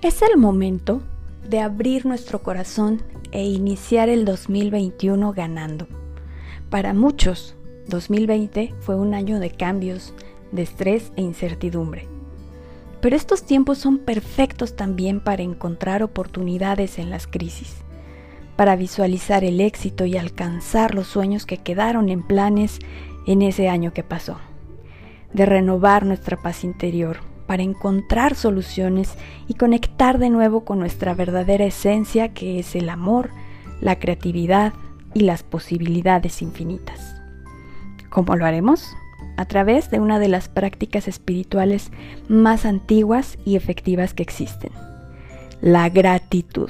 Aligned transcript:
Es 0.00 0.22
el 0.22 0.36
momento 0.36 1.02
de 1.48 1.58
abrir 1.58 2.06
nuestro 2.06 2.40
corazón 2.40 3.02
e 3.32 3.42
iniciar 3.44 4.08
el 4.08 4.24
2021 4.24 5.32
ganando. 5.32 5.88
Para 6.70 6.94
muchos, 6.94 7.56
2020 7.88 8.74
fue 8.78 8.94
un 8.94 9.12
año 9.12 9.40
de 9.40 9.50
cambios, 9.50 10.14
de 10.52 10.62
estrés 10.62 11.10
e 11.16 11.22
incertidumbre. 11.22 12.06
Pero 13.00 13.16
estos 13.16 13.42
tiempos 13.42 13.78
son 13.78 13.98
perfectos 13.98 14.76
también 14.76 15.18
para 15.18 15.42
encontrar 15.42 16.04
oportunidades 16.04 17.00
en 17.00 17.10
las 17.10 17.26
crisis, 17.26 17.78
para 18.54 18.76
visualizar 18.76 19.42
el 19.42 19.60
éxito 19.60 20.04
y 20.04 20.16
alcanzar 20.16 20.94
los 20.94 21.08
sueños 21.08 21.44
que 21.44 21.58
quedaron 21.58 22.08
en 22.08 22.22
planes 22.22 22.78
en 23.26 23.42
ese 23.42 23.68
año 23.68 23.92
que 23.92 24.04
pasó, 24.04 24.38
de 25.32 25.44
renovar 25.44 26.06
nuestra 26.06 26.40
paz 26.40 26.62
interior, 26.62 27.16
para 27.48 27.62
encontrar 27.62 28.34
soluciones 28.34 29.14
y 29.48 29.54
conectar 29.54 30.18
de 30.18 30.28
nuevo 30.28 30.66
con 30.66 30.78
nuestra 30.78 31.14
verdadera 31.14 31.64
esencia 31.64 32.34
que 32.34 32.58
es 32.58 32.76
el 32.76 32.90
amor, 32.90 33.30
la 33.80 33.98
creatividad 33.98 34.74
y 35.14 35.20
las 35.20 35.42
posibilidades 35.42 36.42
infinitas. 36.42 37.16
¿Cómo 38.10 38.36
lo 38.36 38.44
haremos? 38.44 38.94
A 39.38 39.46
través 39.46 39.90
de 39.90 39.98
una 39.98 40.18
de 40.18 40.28
las 40.28 40.50
prácticas 40.50 41.08
espirituales 41.08 41.90
más 42.28 42.66
antiguas 42.66 43.38
y 43.46 43.56
efectivas 43.56 44.12
que 44.12 44.24
existen, 44.24 44.72
la 45.62 45.88
gratitud. 45.88 46.68